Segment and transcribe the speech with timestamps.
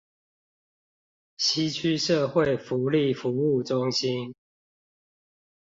[1.37, 4.33] 西區社會福利服務中心